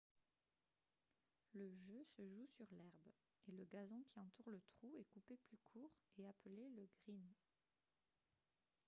[1.53, 3.11] le jeu se joue sur l'herbe
[3.47, 7.21] et le gazon qui entoure le trou est coupé plus court et appelé le «green»